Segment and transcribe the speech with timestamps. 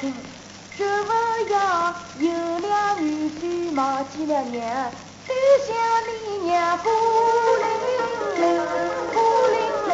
[0.00, 0.14] 毛烧饼。
[0.76, 1.10] 这不
[1.52, 2.26] 要有
[2.58, 2.68] 两
[3.04, 4.90] 女婿忘记了娘，
[5.26, 5.34] 都
[5.66, 5.76] 想
[6.06, 6.10] 你
[6.48, 6.88] 娘孤
[7.60, 7.64] 零
[8.36, 8.42] 零，
[9.12, 9.16] 孤
[9.50, 9.56] 零
[9.88, 9.90] 零。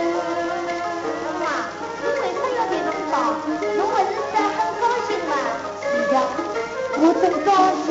[1.41, 1.45] 妈，
[2.00, 3.14] 你为啥要给侬包？
[3.48, 5.33] 侬不是在很高兴吗？
[5.83, 6.16] 是呀，
[6.98, 7.48] 我真高
[7.84, 7.85] 兴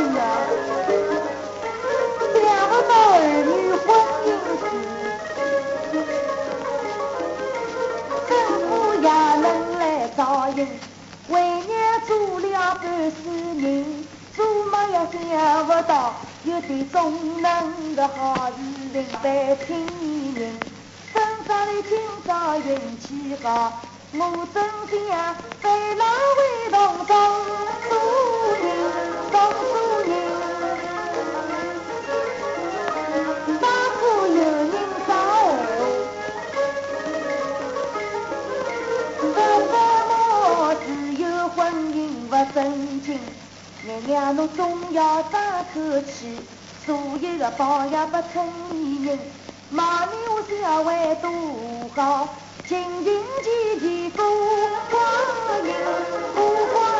[12.85, 13.17] 做了半世
[13.65, 14.93] 人，做梦也
[15.35, 16.13] 想不到
[16.43, 18.53] 有点忠能的好事
[18.93, 20.53] 情被亲人。
[21.11, 21.13] 身
[21.47, 23.73] 上的今朝运气好，
[24.13, 24.63] 我真
[25.09, 26.03] 想被那
[26.37, 26.77] 位同
[27.07, 27.15] 宗
[27.89, 27.91] 主
[28.61, 28.65] 人，
[29.31, 29.33] 同
[29.73, 30.04] 主人。
[43.85, 45.39] 娘娘侬总要争
[45.71, 46.39] 口气，
[46.83, 49.19] 所有的榜样不称你人。
[49.69, 51.29] 骂你我小为多
[51.95, 52.27] 好，
[52.67, 54.25] 尽尽其其过
[54.89, 55.03] 光
[55.67, 55.71] 阴，
[56.33, 56.94] 过光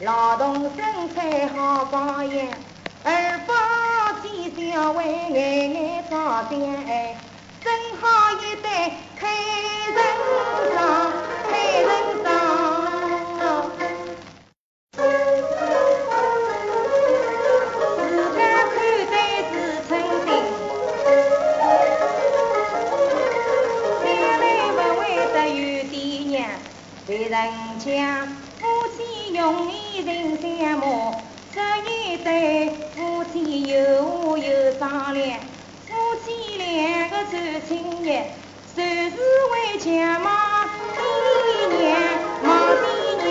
[0.00, 0.78] 劳动生
[1.12, 2.46] 产好榜样，
[3.02, 6.16] 而放起小为眼眼照
[6.48, 6.52] 相
[6.86, 7.16] 哎。
[7.60, 8.06] 正好
[8.40, 8.68] 一对
[9.18, 9.26] 开
[9.90, 9.98] 人
[10.72, 10.78] 裳，
[11.50, 11.50] 开
[11.82, 11.90] 人
[12.22, 12.26] 裳。
[17.98, 18.00] 自
[18.36, 18.76] 家看
[19.10, 19.14] 待
[19.50, 19.52] 自
[19.88, 19.90] 称
[20.24, 20.26] 心，
[24.04, 24.06] 将
[24.38, 25.02] 来不会
[25.34, 25.58] 得有
[25.90, 25.92] 爹
[26.28, 26.32] 娘。
[27.04, 27.34] 别人
[27.80, 27.86] 讲
[28.88, 30.82] 夫妻容易人相骂，
[31.54, 33.76] 这一对夫妻有
[34.06, 35.38] 话有商量。
[35.86, 35.92] 夫
[36.24, 37.36] 妻两个走
[37.68, 38.10] 亲热，
[38.74, 39.16] 就是
[39.52, 40.64] 为强骂
[40.96, 41.02] 爹
[41.76, 41.86] 娘，
[42.42, 42.48] 骂
[42.80, 42.86] 爹
[43.24, 43.30] 娘。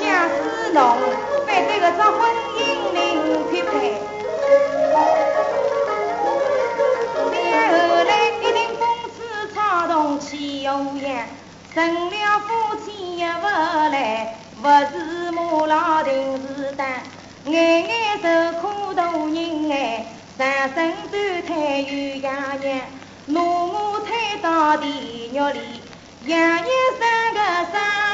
[0.28, 0.78] 使侬
[1.46, 2.20] 反对搿桩婚
[2.56, 2.58] 姻
[2.94, 2.98] 另
[3.50, 3.70] 撇开，
[11.80, 17.00] 成了夫妻也不来，不是母老定是担，
[17.46, 20.04] 眼眼受苦大人哎，
[20.36, 22.82] 三生短叹有爷爷，
[23.28, 25.80] 拿我推到地狱里，
[26.26, 27.40] 爷爷生个
[27.72, 28.09] 伤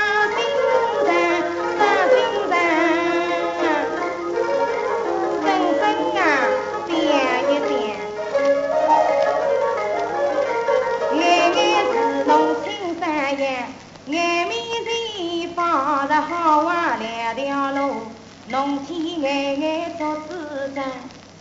[14.06, 17.94] 眼面前放着好话两条路，
[18.48, 20.34] 侬天眼眼做主
[20.76, 20.84] 张。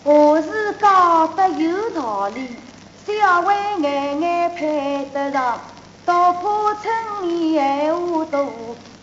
[0.04, 2.56] 话是讲得有道理，
[3.06, 5.60] 小为眼眼配得上，
[6.06, 6.42] 倒怕
[6.82, 8.48] 村里闲话多，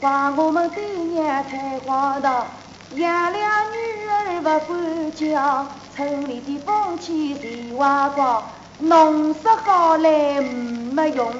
[0.00, 2.44] 怪我们爹娘太荒唐，
[2.96, 8.42] 养了女儿不管教，村里的风气全歪光，
[8.80, 11.32] 弄说好来没用，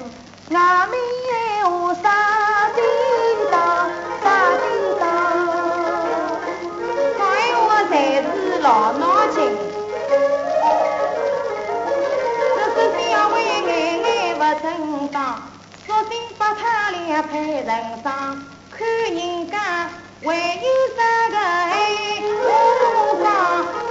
[0.49, 0.59] 外
[0.91, 1.29] 面闲
[1.71, 2.03] 话啥
[2.75, 2.83] 叮
[3.49, 3.55] 当，
[4.23, 4.25] 啥
[4.59, 4.63] 叮
[4.99, 5.01] 当。
[7.17, 7.91] 讲闲话才
[8.21, 8.25] 是
[8.61, 9.35] 老脑筋。
[12.75, 12.77] 这
[13.09, 13.67] 小为眼
[14.03, 14.03] 眼
[14.37, 14.63] 不正
[15.07, 15.17] 当，
[15.87, 16.61] 索性把他
[16.91, 17.31] 俩配
[17.63, 17.69] 人
[18.03, 18.37] 上，
[18.69, 19.57] 看人家
[20.21, 20.65] 还有
[20.95, 20.99] 啥
[21.29, 21.73] 个爱，
[22.45, 22.47] 我
[23.23, 23.25] 讲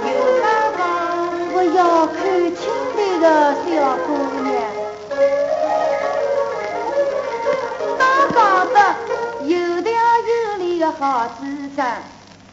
[0.05, 0.11] 有
[0.41, 0.43] 啥
[0.77, 0.79] 讲。
[1.55, 2.15] 我要看
[2.55, 2.61] 清
[2.95, 3.25] 这个
[3.65, 3.65] 小
[4.05, 4.09] 姑，
[10.99, 11.45] 好自
[11.75, 11.85] 身，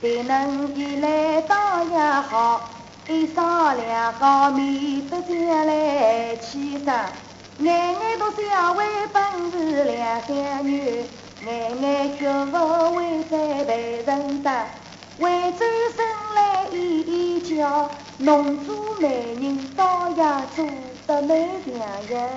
[0.00, 2.70] 才能依赖当也好，
[3.08, 6.86] 一双两好，免得将来欺身。
[7.58, 11.04] 眼眼都想为本事两相女，
[11.44, 14.50] 眼眼绝不会再被人得。
[15.18, 20.16] 回转身来一一叫，弄珠美人倒也
[20.56, 20.66] 做
[21.06, 22.28] 得美娘样。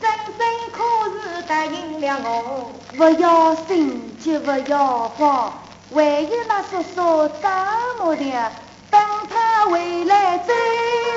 [0.00, 0.82] 真正可
[1.20, 5.52] 是答应了我不要心急不要慌
[5.90, 7.50] 万一那叔叔怎
[7.98, 8.52] 么的
[8.90, 10.54] 等他回来再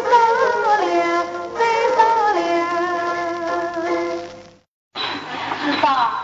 [0.10, 0.12] 商
[0.90, 1.26] 量
[1.58, 1.62] 再
[1.96, 2.42] 商量
[5.64, 6.21] 知道。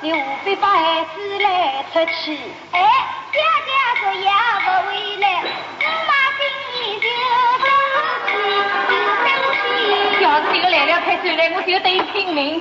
[0.00, 2.36] 你何必把孩子来出去。
[2.72, 2.80] 哎
[3.30, 3.70] 爹爹
[4.00, 4.28] 昨夜
[4.64, 5.26] 不回来
[5.80, 6.40] 我妈心
[6.72, 7.06] 里就
[7.62, 7.64] 生
[8.26, 8.34] 气
[8.90, 8.92] 就
[9.22, 10.22] 生气。
[10.24, 12.60] 要是这个奶娘看走了我就等于拼命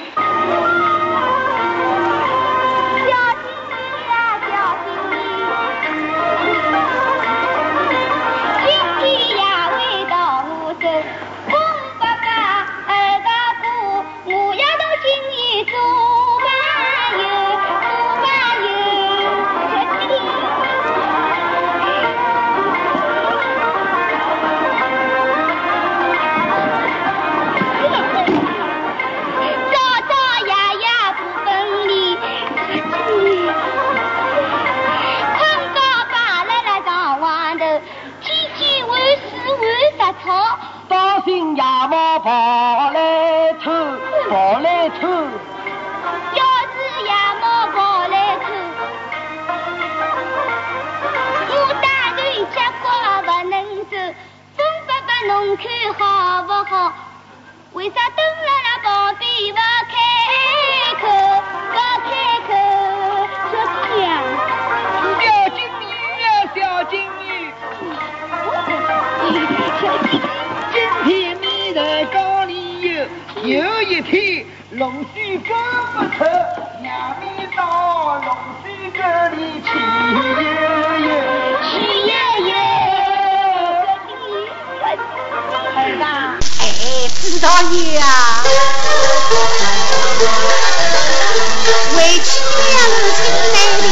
[42.23, 42.29] 跑
[42.93, 43.69] 来偷，
[44.29, 45.07] 跑来偷。
[45.09, 46.41] 要
[46.71, 47.11] 是野
[47.41, 48.45] 猫跑来偷，
[51.49, 52.85] 我大头一句不
[53.49, 53.53] 能
[53.89, 53.93] 走。
[54.55, 54.57] 风
[54.87, 55.63] 伯伯，侬看
[55.99, 56.01] 好
[56.43, 56.73] 不好？
[57.73, 59.59] 为啥蹲在那旁边不
[59.91, 59.93] 开
[61.01, 61.03] 口？
[73.45, 75.53] 有一天，龙须分
[75.93, 76.23] 不出，
[76.81, 78.99] 杨梅到龙须这
[79.35, 79.67] 里去，
[81.69, 81.75] 去
[82.07, 82.09] 爷，
[82.39, 82.53] 你。
[87.97, 88.43] 啊，
[91.95, 92.71] 为妻娘
[93.15, 93.19] 亲
[93.53, 93.83] 来里。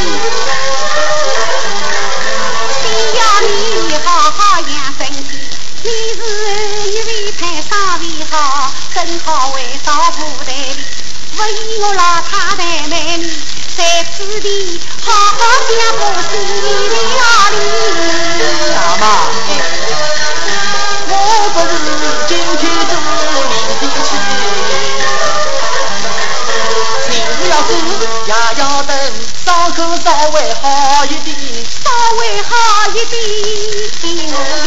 [33.01, 34.60] 一地鸡鹅。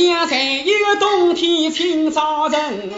[0.00, 0.10] 你。
[0.10, 2.90] 想在一个冬天清早晨，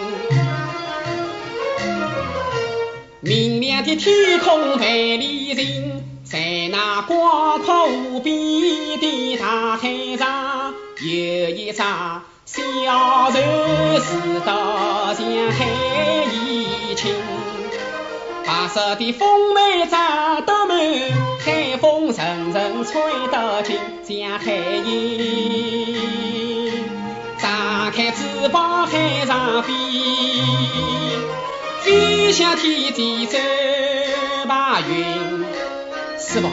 [3.21, 8.35] 明亮的天空万里晴，在那广阔无边
[9.01, 11.83] 的大海上，有一只。
[12.45, 12.61] 小
[13.31, 13.43] 船
[14.01, 15.65] 驶到江海
[16.33, 17.15] 怡情，
[18.45, 20.79] 白色的风梅长得满，
[21.41, 24.53] 海风阵阵吹得进江海
[24.85, 26.42] 怡，张
[28.43, 29.73] 翅膀海上飞，
[31.83, 33.39] 飞向天际走
[34.49, 35.45] 白云。
[36.19, 36.49] 师傅，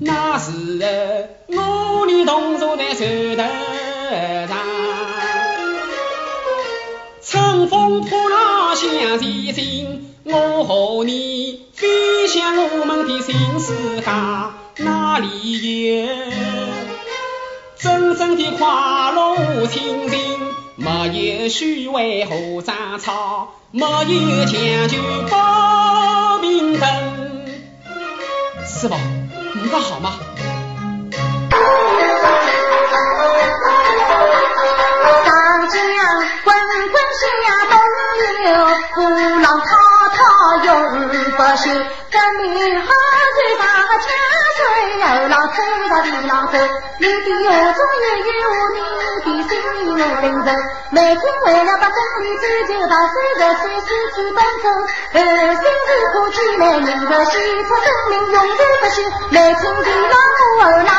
[0.00, 0.50] 那时
[1.50, 3.42] 候我你同坐在船头
[4.48, 4.56] 上。
[7.22, 14.10] 乘风破浪向前行，我和你飞向我们的新世界，
[14.82, 16.08] 那里有
[17.76, 24.96] 真正的快乐亲情，没有虚伪和争吵，没有强求
[25.28, 26.88] 不平等。
[28.66, 28.96] 师傅，
[29.62, 30.18] 你的好吗？
[42.10, 43.24] 这名好船
[43.58, 44.06] 上个江
[44.56, 44.60] 水，
[45.02, 45.56] 后浪推
[45.88, 46.54] 到地浪走，
[46.98, 47.14] 你的
[47.44, 48.04] 河中也
[48.40, 50.46] 有你的心意我领受。
[50.90, 54.64] 每天为了把真理追求到最后，随时去奔走，
[55.14, 55.16] 后
[55.54, 56.86] 心是可见来人？
[57.08, 58.96] 的献出生命永远不朽。
[59.30, 60.14] 每天地浪
[60.58, 60.90] 我后浪，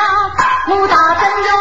[0.69, 0.95] 我大
[1.43, 1.52] 声。